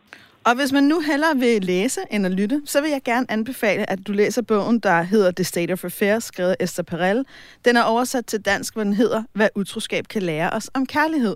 Og 0.43 0.55
hvis 0.55 0.73
man 0.73 0.83
nu 0.83 0.99
hellere 0.99 1.35
vil 1.35 1.63
læse 1.63 2.01
end 2.11 2.25
at 2.25 2.31
lytte, 2.31 2.61
så 2.65 2.81
vil 2.81 2.89
jeg 2.89 3.01
gerne 3.05 3.31
anbefale, 3.31 3.89
at 3.89 4.07
du 4.07 4.11
læser 4.11 4.41
bogen, 4.41 4.79
der 4.79 5.01
hedder 5.01 5.31
The 5.31 5.43
State 5.43 5.73
of 5.73 5.83
Affairs, 5.83 6.23
skrevet 6.23 6.51
af 6.51 6.63
Esther 6.63 6.83
Perel. 6.83 7.25
Den 7.65 7.77
er 7.77 7.83
oversat 7.83 8.25
til 8.25 8.45
dansk, 8.45 8.73
hvor 8.73 8.83
den 8.83 8.93
hedder, 8.93 9.23
Hvad 9.33 9.49
utroskab 9.55 10.03
kan 10.07 10.21
lære 10.21 10.49
os 10.49 10.69
om 10.73 10.85
kærlighed. 10.85 11.35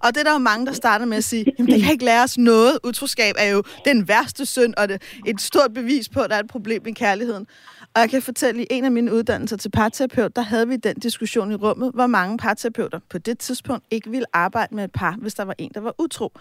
Og 0.00 0.14
det 0.14 0.20
er 0.20 0.24
der 0.24 0.32
jo 0.32 0.38
mange, 0.38 0.66
der 0.66 0.72
starter 0.72 1.06
med 1.06 1.16
at 1.16 1.24
sige, 1.24 1.44
jamen 1.58 1.72
det 1.72 1.82
kan 1.82 1.92
ikke 1.92 2.04
lære 2.04 2.22
os 2.22 2.38
noget. 2.38 2.78
Utroskab 2.84 3.34
er 3.38 3.50
jo 3.50 3.62
den 3.84 4.08
værste 4.08 4.46
synd, 4.46 4.74
og 4.76 4.88
det 4.88 5.02
et 5.26 5.40
stort 5.40 5.74
bevis 5.74 6.08
på, 6.08 6.20
at 6.20 6.30
der 6.30 6.36
er 6.36 6.40
et 6.40 6.48
problem 6.48 6.86
i 6.86 6.92
kærligheden. 6.92 7.46
Og 7.94 8.00
jeg 8.00 8.10
kan 8.10 8.22
fortælle, 8.22 8.60
at 8.60 8.66
i 8.70 8.74
en 8.74 8.84
af 8.84 8.90
mine 8.90 9.14
uddannelser 9.14 9.56
til 9.56 9.70
parterapeut, 9.70 10.36
der 10.36 10.42
havde 10.42 10.68
vi 10.68 10.76
den 10.76 10.96
diskussion 10.96 11.52
i 11.52 11.54
rummet, 11.54 11.92
hvor 11.94 12.06
mange 12.06 12.38
parterapeuter 12.38 13.00
på 13.10 13.18
det 13.18 13.38
tidspunkt 13.38 13.84
ikke 13.90 14.10
ville 14.10 14.26
arbejde 14.32 14.74
med 14.74 14.84
et 14.84 14.92
par, 14.92 15.16
hvis 15.18 15.34
der 15.34 15.44
var 15.44 15.54
en, 15.58 15.70
der 15.74 15.80
var 15.80 15.94
utro. 15.98 16.32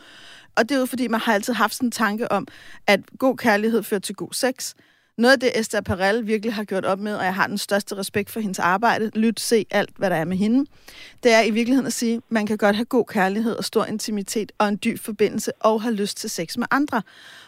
Og 0.55 0.69
det 0.69 0.75
er 0.75 0.79
jo 0.79 0.85
fordi, 0.85 1.07
man 1.07 1.19
har 1.19 1.33
altid 1.33 1.53
haft 1.53 1.75
sådan 1.75 1.87
en 1.87 1.91
tanke 1.91 2.31
om, 2.31 2.47
at 2.87 2.99
god 3.19 3.37
kærlighed 3.37 3.83
fører 3.83 3.99
til 3.99 4.15
god 4.15 4.33
sex 4.33 4.73
noget 5.17 5.33
af 5.33 5.39
det, 5.39 5.59
Esther 5.59 5.81
Perel 5.81 6.27
virkelig 6.27 6.53
har 6.53 6.63
gjort 6.63 6.85
op 6.85 6.99
med, 6.99 7.15
og 7.15 7.23
jeg 7.23 7.35
har 7.35 7.47
den 7.47 7.57
største 7.57 7.97
respekt 7.97 8.29
for 8.29 8.39
hendes 8.39 8.59
arbejde, 8.59 9.11
lyt, 9.19 9.39
se 9.39 9.65
alt, 9.71 9.89
hvad 9.97 10.09
der 10.09 10.15
er 10.15 10.25
med 10.25 10.37
hende, 10.37 10.65
det 11.23 11.33
er 11.33 11.43
i 11.47 11.51
virkeligheden 11.51 11.87
at 11.87 11.93
sige, 11.93 12.15
at 12.15 12.21
man 12.29 12.45
kan 12.45 12.57
godt 12.57 12.75
have 12.75 12.85
god 12.85 13.05
kærlighed 13.05 13.55
og 13.57 13.63
stor 13.63 13.85
intimitet 13.85 14.51
og 14.59 14.67
en 14.67 14.79
dyb 14.85 14.99
forbindelse 14.99 15.51
og 15.59 15.81
have 15.81 15.95
lyst 15.95 16.17
til 16.17 16.29
sex 16.29 16.57
med 16.57 16.67
andre. 16.71 17.01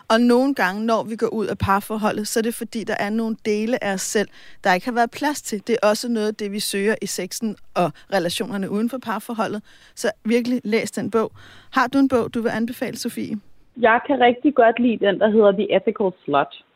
Og 0.09 0.21
nogle 0.21 0.55
gange, 0.55 0.85
når 0.85 1.03
vi 1.03 1.15
går 1.15 1.27
ud 1.27 1.47
af 1.47 1.57
parforholdet, 1.57 2.27
så 2.27 2.39
er 2.39 2.41
det 2.41 2.53
fordi, 2.53 2.83
der 2.83 2.95
er 2.99 3.09
nogle 3.09 3.35
dele 3.45 3.83
af 3.83 3.93
os 3.93 4.01
selv, 4.01 4.27
der 4.63 4.73
ikke 4.73 4.87
har 4.87 4.93
været 4.93 5.11
plads 5.11 5.41
til. 5.41 5.67
Det 5.67 5.77
er 5.83 5.87
også 5.89 6.09
noget 6.09 6.27
af 6.27 6.35
det, 6.35 6.51
vi 6.51 6.59
søger 6.59 6.95
i 7.01 7.05
sexen 7.05 7.55
og 7.75 7.91
relationerne 8.13 8.69
uden 8.69 8.89
for 8.89 8.97
parforholdet. 8.97 9.61
Så 9.95 10.11
virkelig 10.25 10.61
læs 10.63 10.91
den 10.91 11.11
bog. 11.11 11.31
Har 11.73 11.87
du 11.87 11.97
en 11.97 12.07
bog, 12.07 12.33
du 12.33 12.41
vil 12.41 12.49
anbefale, 12.49 12.97
Sofie? 12.97 13.35
Jeg 13.77 13.99
kan 14.07 14.19
rigtig 14.19 14.55
godt 14.55 14.79
lide 14.79 15.05
den, 15.05 15.19
der 15.19 15.29
hedder 15.29 15.51
The 15.51 15.75
Ethical 15.75 16.11
Slut. 16.25 16.68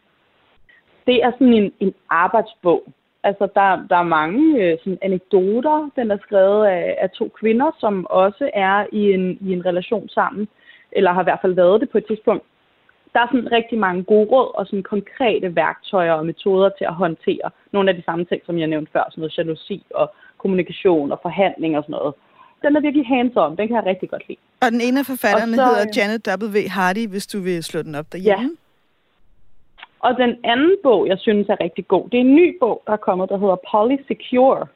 Det 1.07 1.23
er 1.23 1.31
sådan 1.31 1.53
en, 1.53 1.71
en 1.79 1.93
arbejdsbog. 2.09 2.83
Altså, 3.23 3.47
der, 3.55 3.87
der 3.89 3.97
er 3.97 4.13
mange 4.19 4.61
øh, 4.61 4.77
sådan 4.79 4.97
anekdoter. 5.01 5.89
Den 5.95 6.11
er 6.11 6.17
skrevet 6.21 6.65
af, 6.65 6.97
af 7.01 7.09
to 7.09 7.31
kvinder, 7.39 7.71
som 7.79 8.07
også 8.09 8.49
er 8.53 8.85
i 8.91 9.13
en, 9.13 9.37
i 9.41 9.53
en 9.53 9.65
relation 9.65 10.09
sammen, 10.09 10.47
eller 10.91 11.13
har 11.13 11.21
i 11.21 11.29
hvert 11.29 11.39
fald 11.41 11.53
været 11.53 11.81
det 11.81 11.89
på 11.89 11.97
et 11.97 12.07
tidspunkt. 12.07 12.43
Der 13.13 13.19
er 13.19 13.27
sådan 13.27 13.51
rigtig 13.51 13.77
mange 13.79 14.03
gode 14.03 14.27
råd 14.31 14.51
og 14.59 14.65
sådan 14.65 14.83
konkrete 14.83 15.55
værktøjer 15.55 16.13
og 16.13 16.25
metoder 16.25 16.69
til 16.77 16.85
at 16.85 16.93
håndtere 16.93 17.49
nogle 17.71 17.89
af 17.89 17.95
de 17.95 18.03
samme 18.03 18.25
ting, 18.25 18.41
som 18.45 18.57
jeg 18.59 18.67
nævnte 18.67 18.91
før, 18.91 19.03
sådan 19.09 19.21
noget 19.21 19.37
jalousi 19.37 19.85
og 19.95 20.13
kommunikation 20.37 21.11
og 21.11 21.19
forhandling 21.21 21.77
og 21.77 21.83
sådan 21.83 21.95
noget. 21.99 22.13
Den 22.63 22.75
er 22.75 22.81
virkelig 22.81 23.05
hands-on. 23.05 23.55
Den 23.57 23.67
kan 23.67 23.75
jeg 23.75 23.85
rigtig 23.85 24.09
godt 24.09 24.27
lide. 24.27 24.39
Og 24.61 24.71
den 24.71 24.81
ene 24.81 24.99
af 24.99 25.05
forfatterne 25.05 25.55
så, 25.55 25.65
hedder 25.65 25.85
Janet 25.97 26.19
W. 26.43 26.57
Hardy, 26.69 27.07
hvis 27.09 27.27
du 27.27 27.39
vil 27.39 27.63
slå 27.63 27.81
den 27.81 27.95
op 27.95 28.05
derhjemme. 28.11 28.43
Ja. 28.43 28.62
Og 30.05 30.17
den 30.17 30.33
anden 30.43 30.75
bog, 30.83 31.07
jeg 31.07 31.19
synes 31.19 31.49
er 31.49 31.63
rigtig 31.63 31.87
god, 31.87 32.09
det 32.09 32.17
er 32.17 32.21
en 32.21 32.35
ny 32.35 32.57
bog, 32.59 32.83
der 32.87 32.93
er 32.93 33.05
kommet, 33.07 33.29
der 33.29 33.37
hedder 33.37 33.57
Polysecure. 33.71 34.67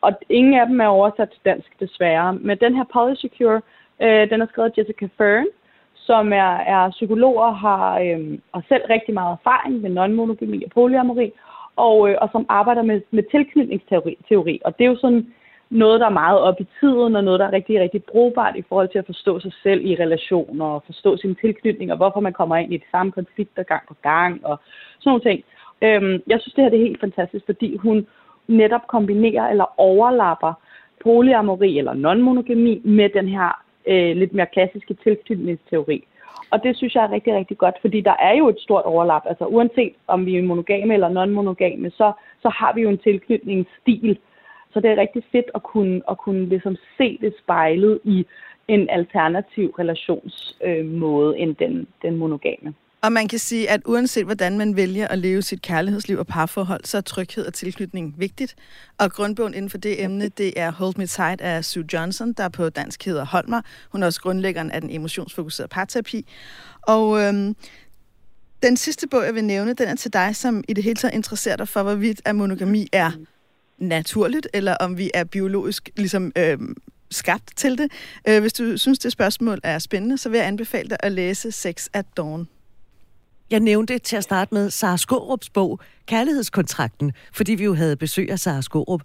Og 0.00 0.12
ingen 0.28 0.54
af 0.54 0.66
dem 0.66 0.80
er 0.80 0.86
oversat 0.86 1.30
til 1.30 1.40
dansk, 1.44 1.80
desværre. 1.80 2.34
Men 2.34 2.58
den 2.58 2.74
her 2.74 2.84
Polysecure, 2.92 3.60
øh, 4.02 4.30
den 4.30 4.42
er 4.42 4.46
skrevet 4.46 4.70
af 4.70 4.78
Jessica 4.78 5.08
Fern, 5.18 5.46
som 5.94 6.32
er, 6.32 6.54
er 6.74 6.90
psykolog 6.90 7.36
og 7.36 7.58
har 7.58 7.98
øh, 7.98 8.38
og 8.52 8.62
selv 8.68 8.82
rigtig 8.90 9.14
meget 9.14 9.32
erfaring 9.32 9.80
med 9.80 9.90
non-monogami 9.98 10.64
og 10.64 10.70
polyamori, 10.70 11.32
og, 11.76 12.10
øh, 12.10 12.16
og 12.20 12.28
som 12.32 12.46
arbejder 12.48 12.82
med, 12.82 13.00
med 13.10 13.24
tilknytningsteori. 13.30 14.16
Teori. 14.28 14.60
Og 14.64 14.78
det 14.78 14.84
er 14.84 14.88
jo 14.88 14.96
sådan 14.96 15.26
noget, 15.70 16.00
der 16.00 16.06
er 16.06 16.20
meget 16.24 16.40
op 16.40 16.60
i 16.60 16.66
tiden, 16.80 17.16
og 17.16 17.24
noget, 17.24 17.40
der 17.40 17.46
er 17.46 17.52
rigtig, 17.52 17.80
rigtig 17.80 18.04
brugbart 18.04 18.56
i 18.56 18.64
forhold 18.68 18.88
til 18.88 18.98
at 18.98 19.06
forstå 19.06 19.40
sig 19.40 19.52
selv 19.62 19.84
i 19.84 19.94
relationer, 19.94 20.66
og 20.66 20.82
forstå 20.86 21.16
sine 21.16 21.34
tilknytninger, 21.34 21.96
hvorfor 21.96 22.20
man 22.20 22.32
kommer 22.32 22.56
ind 22.56 22.72
i 22.72 22.76
de 22.76 22.90
samme 22.90 23.12
konflikter 23.12 23.62
gang 23.62 23.82
på 23.88 23.94
gang, 24.02 24.46
og 24.46 24.60
sådan 24.98 25.10
nogle 25.10 25.22
ting. 25.22 25.44
Øhm, 25.82 26.22
jeg 26.26 26.40
synes, 26.40 26.54
det 26.54 26.64
her 26.64 26.70
det 26.70 26.80
er 26.80 26.86
helt 26.88 27.00
fantastisk, 27.00 27.44
fordi 27.46 27.76
hun 27.76 28.06
netop 28.46 28.86
kombinerer 28.86 29.48
eller 29.48 29.80
overlapper 29.80 30.52
polyamori 31.04 31.78
eller 31.78 31.94
non-monogami 31.94 32.80
med 32.84 33.08
den 33.08 33.28
her 33.28 33.64
øh, 33.86 34.16
lidt 34.16 34.32
mere 34.34 34.46
klassiske 34.52 34.94
tilknytningsteori. 34.94 36.04
Og 36.50 36.62
det 36.62 36.76
synes 36.76 36.94
jeg 36.94 37.04
er 37.04 37.12
rigtig, 37.12 37.34
rigtig 37.34 37.58
godt, 37.58 37.74
fordi 37.80 38.00
der 38.00 38.16
er 38.18 38.34
jo 38.34 38.48
et 38.48 38.60
stort 38.60 38.84
overlap. 38.84 39.22
Altså 39.26 39.44
uanset 39.44 39.94
om 40.06 40.26
vi 40.26 40.36
er 40.36 40.42
monogame 40.42 40.94
eller 40.94 41.08
non-monogame, 41.08 41.90
så, 41.90 42.12
så 42.42 42.48
har 42.48 42.72
vi 42.74 42.80
jo 42.82 42.88
en 42.88 42.98
tilknytningsstil, 42.98 44.18
så 44.74 44.80
det 44.80 44.90
er 44.90 44.96
rigtig 44.96 45.22
fedt 45.32 45.50
at 45.54 45.62
kunne, 45.62 46.02
at 46.10 46.18
kunne 46.18 46.48
ligesom 46.48 46.76
se 46.96 47.18
det 47.20 47.34
spejlet 47.42 48.00
i 48.04 48.26
en 48.68 48.88
alternativ 48.90 49.68
relationsmåde 49.78 51.34
øh, 51.36 51.42
end 51.42 51.56
den, 51.56 51.86
den 52.02 52.16
monogame. 52.16 52.74
Og 53.02 53.12
man 53.12 53.28
kan 53.28 53.38
sige, 53.38 53.70
at 53.70 53.80
uanset 53.86 54.24
hvordan 54.24 54.58
man 54.58 54.76
vælger 54.76 55.08
at 55.08 55.18
leve 55.18 55.42
sit 55.42 55.62
kærlighedsliv 55.62 56.18
og 56.18 56.26
parforhold, 56.26 56.84
så 56.84 56.96
er 56.96 57.00
tryghed 57.00 57.46
og 57.46 57.54
tilknytning 57.54 58.14
vigtigt. 58.18 58.56
Og 58.98 59.12
grundbogen 59.12 59.54
inden 59.54 59.70
for 59.70 59.78
det 59.78 60.04
emne, 60.04 60.28
det 60.28 60.52
er 60.56 60.72
Hold 60.72 60.94
Me 60.98 61.06
Tight 61.06 61.40
af 61.40 61.64
Sue 61.64 61.84
Johnson, 61.92 62.32
der 62.32 62.48
på 62.48 62.68
dansk 62.68 63.04
hedder 63.04 63.26
Holmer. 63.26 63.60
Hun 63.92 64.02
er 64.02 64.06
også 64.06 64.20
grundlæggeren 64.20 64.70
af 64.70 64.80
den 64.80 64.90
emotionsfokuserede 64.90 65.68
parterapi. 65.68 66.26
Og 66.82 67.20
øhm, 67.22 67.56
den 68.62 68.76
sidste 68.76 69.08
bog, 69.08 69.24
jeg 69.24 69.34
vil 69.34 69.44
nævne, 69.44 69.74
den 69.74 69.88
er 69.88 69.94
til 69.94 70.12
dig, 70.12 70.36
som 70.36 70.64
i 70.68 70.72
det 70.72 70.84
hele 70.84 70.96
taget 70.96 71.14
interesserer 71.14 71.56
dig 71.56 71.68
for, 71.68 71.82
hvorvidt 71.82 72.22
at 72.24 72.36
monogami 72.36 72.86
er 72.92 73.10
naturligt, 73.78 74.48
eller 74.54 74.74
om 74.74 74.98
vi 74.98 75.10
er 75.14 75.24
biologisk 75.24 75.90
ligesom, 75.96 76.32
øh, 76.38 76.58
skabt 77.10 77.56
til 77.56 77.78
det. 77.78 77.92
Øh, 78.28 78.40
hvis 78.40 78.52
du 78.52 78.78
synes, 78.78 78.98
det 78.98 79.12
spørgsmål 79.12 79.60
er 79.62 79.78
spændende, 79.78 80.18
så 80.18 80.28
vil 80.28 80.38
jeg 80.38 80.46
anbefale 80.46 80.88
dig 80.88 80.96
at 81.00 81.12
læse 81.12 81.52
Sex 81.52 81.86
at 81.92 82.06
Dawn. 82.16 82.48
Jeg 83.50 83.60
nævnte 83.60 83.98
til 83.98 84.16
at 84.16 84.24
starte 84.24 84.54
med 84.54 84.70
Sara 84.70 84.96
Skårups 84.96 85.50
bog, 85.50 85.80
Kærlighedskontrakten, 86.06 87.12
fordi 87.32 87.54
vi 87.54 87.64
jo 87.64 87.74
havde 87.74 87.96
besøg 87.96 88.30
af 88.30 88.38
Sara 88.38 88.62
Skårup. 88.62 89.02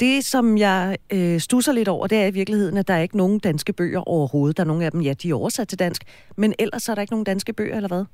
Det, 0.00 0.24
som 0.24 0.58
jeg 0.58 0.96
øh, 1.10 1.40
stusser 1.40 1.72
lidt 1.72 1.88
over, 1.88 2.06
det 2.06 2.18
er 2.18 2.26
i 2.26 2.30
virkeligheden, 2.30 2.76
at 2.76 2.88
der 2.88 2.94
er 2.94 3.00
ikke 3.00 3.16
nogen 3.16 3.38
danske 3.38 3.72
bøger 3.72 4.08
overhovedet. 4.08 4.56
Der 4.56 4.62
er 4.62 4.66
nogle 4.66 4.84
af 4.84 4.92
dem, 4.92 5.00
ja, 5.00 5.12
de 5.12 5.30
er 5.30 5.34
oversat 5.34 5.68
til 5.68 5.78
dansk, 5.78 6.04
men 6.36 6.54
ellers 6.58 6.88
er 6.88 6.94
der 6.94 7.02
ikke 7.02 7.12
nogen 7.12 7.24
danske 7.24 7.52
bøger, 7.52 7.76
eller 7.76 7.88
hvad? 7.88 8.04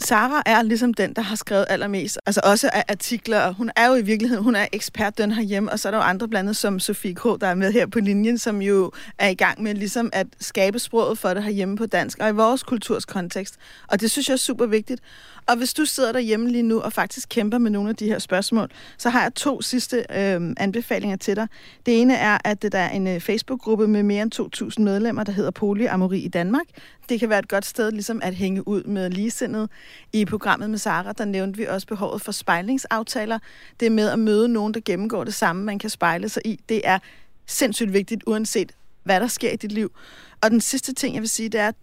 Sara 0.00 0.42
er 0.46 0.62
ligesom 0.62 0.94
den, 0.94 1.12
der 1.14 1.22
har 1.22 1.36
skrevet 1.36 1.66
allermest, 1.68 2.18
altså 2.26 2.40
også 2.44 2.70
af 2.72 2.84
artikler, 2.88 3.40
og 3.40 3.54
hun 3.54 3.70
er 3.76 3.86
jo 3.86 3.94
i 3.94 4.02
virkeligheden, 4.02 4.44
hun 4.44 4.56
er 4.56 4.66
ekspert 4.72 5.18
den 5.18 5.32
herhjemme, 5.32 5.72
og 5.72 5.78
så 5.78 5.88
er 5.88 5.90
der 5.90 5.98
jo 5.98 6.04
andre 6.04 6.28
blandt 6.28 6.48
andet 6.48 6.56
som 6.56 6.80
Sofie 6.80 7.14
K., 7.14 7.22
der 7.24 7.46
er 7.46 7.54
med 7.54 7.72
her 7.72 7.86
på 7.86 7.98
linjen, 7.98 8.38
som 8.38 8.62
jo 8.62 8.92
er 9.18 9.28
i 9.28 9.34
gang 9.34 9.62
med 9.62 9.74
ligesom 9.74 10.10
at 10.12 10.26
skabe 10.40 10.78
sproget 10.78 11.18
for 11.18 11.34
det 11.34 11.42
herhjemme 11.42 11.76
på 11.76 11.86
dansk, 11.86 12.18
og 12.18 12.28
i 12.28 12.32
vores 12.32 12.62
kulturs 12.62 13.04
kontekst. 13.04 13.56
Og 13.88 14.00
det 14.00 14.10
synes 14.10 14.28
jeg 14.28 14.34
er 14.34 14.38
super 14.38 14.66
vigtigt. 14.66 15.00
Og 15.46 15.56
hvis 15.56 15.74
du 15.74 15.84
sidder 15.84 16.12
derhjemme 16.12 16.50
lige 16.50 16.62
nu 16.62 16.80
og 16.80 16.92
faktisk 16.92 17.28
kæmper 17.28 17.58
med 17.58 17.70
nogle 17.70 17.88
af 17.88 17.96
de 17.96 18.06
her 18.06 18.18
spørgsmål, 18.18 18.68
så 18.98 19.10
har 19.10 19.22
jeg 19.22 19.34
to 19.34 19.62
sidste 19.62 19.96
øh, 19.96 20.40
anbefalinger 20.56 21.16
til 21.16 21.36
dig. 21.36 21.48
Det 21.86 22.00
ene 22.00 22.14
er, 22.14 22.38
at 22.44 22.72
der 22.72 22.78
er 22.78 22.90
en 22.90 23.06
øh, 23.06 23.20
Facebook-gruppe 23.20 23.88
med 23.88 24.02
mere 24.02 24.22
end 24.22 24.34
2.000 24.78 24.82
medlemmer, 24.82 25.24
der 25.24 25.32
hedder 25.32 25.50
Polyamori 25.50 26.18
i 26.18 26.28
Danmark. 26.28 26.66
Det 27.08 27.20
kan 27.20 27.28
være 27.28 27.38
et 27.38 27.48
godt 27.48 27.66
sted 27.66 27.92
ligesom 27.92 28.20
at 28.22 28.34
hænge 28.34 28.68
ud 28.68 28.84
med 28.84 29.10
ligesindet. 29.10 29.70
I 30.12 30.24
programmet 30.24 30.70
med 30.70 30.78
Sara, 30.78 31.12
der 31.12 31.24
nævnte 31.24 31.56
vi 31.56 31.66
også 31.66 31.86
behovet 31.86 32.22
for 32.22 32.32
spejlingsaftaler. 32.32 33.38
Det 33.80 33.92
med 33.92 34.08
at 34.08 34.18
møde 34.18 34.48
nogen, 34.48 34.74
der 34.74 34.80
gennemgår 34.84 35.24
det 35.24 35.34
samme, 35.34 35.64
man 35.64 35.78
kan 35.78 35.90
spejle 35.90 36.28
sig 36.28 36.42
i. 36.44 36.60
Det 36.68 36.80
er 36.84 36.98
sindssygt 37.46 37.92
vigtigt, 37.92 38.22
uanset 38.26 38.72
hvad 39.04 39.20
der 39.20 39.26
sker 39.26 39.50
i 39.50 39.56
dit 39.56 39.72
liv. 39.72 39.92
Og 40.40 40.50
den 40.50 40.60
sidste 40.60 40.94
ting, 40.94 41.14
jeg 41.14 41.20
vil 41.20 41.30
sige, 41.30 41.48
det 41.48 41.60
er, 41.60 41.68
at 41.68 41.74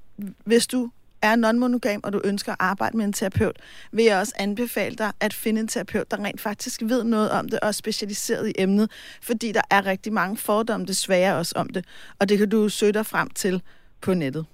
hvis 0.45 0.67
du 0.67 0.91
er 1.21 1.35
non-monogam, 1.35 1.99
og 2.03 2.13
du 2.13 2.21
ønsker 2.23 2.51
at 2.51 2.57
arbejde 2.59 2.97
med 2.97 3.05
en 3.05 3.13
terapeut, 3.13 3.57
vil 3.91 4.05
jeg 4.05 4.19
også 4.19 4.33
anbefale 4.35 4.95
dig 4.95 5.11
at 5.19 5.33
finde 5.33 5.61
en 5.61 5.67
terapeut, 5.67 6.11
der 6.11 6.17
rent 6.17 6.41
faktisk 6.41 6.81
ved 6.81 7.03
noget 7.03 7.31
om 7.31 7.49
det 7.49 7.59
og 7.59 7.67
er 7.67 7.71
specialiseret 7.71 8.49
i 8.49 8.53
emnet, 8.57 8.91
fordi 9.21 9.51
der 9.51 9.61
er 9.69 9.85
rigtig 9.85 10.13
mange 10.13 10.37
fordomme 10.37 10.85
desværre 10.85 11.35
også 11.35 11.53
om 11.55 11.69
det, 11.69 11.85
og 12.19 12.29
det 12.29 12.37
kan 12.37 12.49
du 12.49 12.69
søge 12.69 12.91
dig 12.91 13.05
frem 13.05 13.29
til 13.29 13.61
på 14.01 14.13
nettet. 14.13 14.45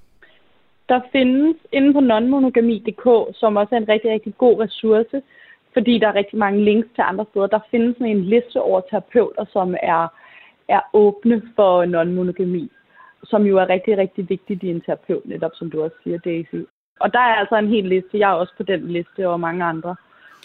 Der 0.89 1.01
findes 1.11 1.55
inde 1.71 1.93
på 1.93 1.99
nonmonogami.dk, 1.99 3.37
som 3.39 3.57
også 3.57 3.75
er 3.75 3.79
en 3.79 3.89
rigtig, 3.89 4.11
rigtig 4.11 4.37
god 4.37 4.59
ressource, 4.59 5.21
fordi 5.73 5.99
der 5.99 6.07
er 6.07 6.15
rigtig 6.15 6.39
mange 6.39 6.63
links 6.63 6.87
til 6.95 7.01
andre 7.01 7.25
steder. 7.29 7.47
Der 7.47 7.59
findes 7.71 7.97
en 7.97 8.23
liste 8.23 8.61
over 8.61 8.81
terapeuter, 8.89 9.45
som 9.53 9.75
er, 9.83 10.07
er 10.67 10.81
åbne 10.93 11.41
for 11.55 11.85
nonmonogami, 11.85 12.71
som 13.23 13.45
jo 13.45 13.57
er 13.57 13.69
rigtig, 13.69 13.97
rigtig 13.97 14.29
vigtigt 14.29 14.63
i 14.63 14.69
en 14.69 14.81
terapeut, 14.81 15.25
netop 15.25 15.51
som 15.53 15.71
du 15.71 15.83
også 15.83 15.95
siger, 16.03 16.17
Daisy. 16.17 16.55
Og 16.99 17.13
der 17.13 17.19
er 17.19 17.35
altså 17.35 17.55
en 17.55 17.67
hel 17.67 17.85
liste. 17.85 18.19
Jeg 18.19 18.29
er 18.29 18.33
også 18.33 18.53
på 18.57 18.63
den 18.63 18.87
liste, 18.87 19.29
og 19.29 19.39
mange 19.39 19.65
andre. 19.65 19.95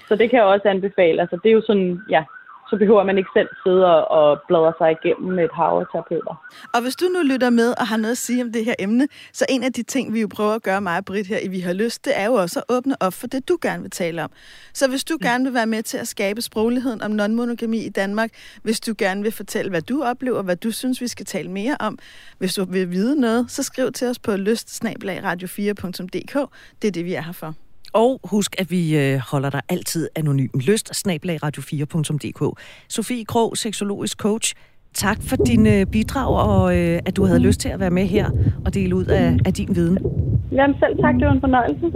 Så 0.09 0.17
det 0.17 0.31
kan 0.31 0.37
jeg 0.37 0.47
også 0.47 0.69
anbefale. 0.69 1.21
Altså, 1.21 1.39
det 1.43 1.49
er 1.49 1.55
jo 1.55 1.63
sådan, 1.67 2.01
ja, 2.11 2.25
så 2.71 2.77
behøver 2.77 3.05
man 3.05 3.19
ikke 3.19 3.31
selv 3.37 3.49
sidde 3.65 3.85
og 4.19 4.41
bladre 4.49 4.73
sig 4.79 4.89
igennem 4.97 5.39
et 5.39 5.53
hav 5.53 5.75
af 5.83 5.87
terapeuter. 5.93 6.35
Og 6.75 6.83
hvis 6.83 6.97
du 6.97 7.07
nu 7.15 7.21
lytter 7.33 7.51
med 7.51 7.71
og 7.81 7.87
har 7.87 7.97
noget 7.97 8.13
at 8.13 8.19
sige 8.19 8.43
om 8.45 8.53
det 8.53 8.65
her 8.65 8.75
emne, 8.79 9.09
så 9.33 9.45
en 9.49 9.63
af 9.65 9.73
de 9.73 9.83
ting, 9.83 10.15
vi 10.15 10.21
jo 10.21 10.29
prøver 10.37 10.55
at 10.55 10.63
gøre 10.63 10.81
mig 10.81 10.97
og 10.99 11.05
Britt 11.05 11.29
her 11.29 11.39
i 11.39 11.49
Vi 11.49 11.61
har 11.61 11.73
lyst, 11.73 12.05
det 12.05 12.13
er 12.17 12.27
jo 12.27 12.33
også 12.33 12.59
at 12.61 12.75
åbne 12.77 12.95
op 13.01 13.13
for 13.13 13.27
det, 13.27 13.49
du 13.49 13.59
gerne 13.63 13.83
vil 13.83 13.91
tale 13.91 14.25
om. 14.25 14.31
Så 14.75 14.89
hvis 14.89 15.05
du 15.05 15.19
gerne 15.23 15.45
vil 15.45 15.55
være 15.55 15.67
med 15.67 15.83
til 15.83 15.99
at 15.99 16.09
skabe 16.09 16.43
sprogligheden 16.43 17.03
om 17.03 17.13
non-monogami 17.21 17.77
i 17.77 17.89
Danmark, 17.89 18.31
hvis 18.63 18.81
du 18.81 18.95
gerne 18.99 19.23
vil 19.23 19.33
fortælle, 19.33 19.71
hvad 19.71 19.83
du 19.83 20.03
oplever, 20.03 20.43
hvad 20.43 20.57
du 20.57 20.71
synes, 20.71 21.01
vi 21.01 21.09
skal 21.09 21.27
tale 21.27 21.51
mere 21.51 21.77
om, 21.81 21.99
hvis 22.39 22.55
du 22.55 22.65
vil 22.65 22.91
vide 22.91 23.21
noget, 23.21 23.51
så 23.51 23.63
skriv 23.63 23.93
til 23.93 24.09
os 24.09 24.19
på 24.19 24.37
lyst 24.37 24.85
4dk 24.85 26.47
Det 26.83 26.89
er 26.89 26.93
det, 26.93 27.05
vi 27.05 27.15
er 27.15 27.23
her 27.23 27.33
for. 27.33 27.70
Og 27.93 28.21
husk, 28.25 28.61
at 28.61 28.71
vi 28.71 28.99
øh, 28.99 29.19
holder 29.31 29.51
dig 29.51 29.61
altid 29.69 30.09
anonym. 30.17 30.49
Lyst, 30.67 31.07
radio4.dk. 31.45 32.61
Sofie 32.89 33.25
Krog, 33.25 33.57
seksologisk 33.57 34.19
coach. 34.19 34.55
Tak 34.95 35.19
for 35.23 35.37
din 35.37 35.67
øh, 35.67 35.87
bidrag, 35.87 36.37
og 36.49 36.79
øh, 36.79 36.99
at 37.07 37.17
du 37.17 37.25
havde 37.25 37.39
lyst 37.39 37.61
til 37.61 37.69
at 37.69 37.81
være 37.81 37.91
med 37.91 38.07
her 38.07 38.31
og 38.65 38.75
dele 38.75 38.97
ud 38.97 39.05
af, 39.05 39.39
af 39.47 39.55
din 39.55 39.77
viden. 39.77 39.99
Jamen 40.53 40.77
selv 40.79 40.97
tak, 41.03 41.15
det 41.15 41.27
var 41.27 41.33
en 41.33 41.41
fornøjelse. 41.41 41.87